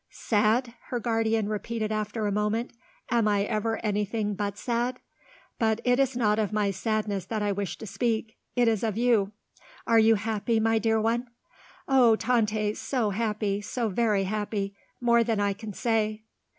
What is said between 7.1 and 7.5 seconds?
that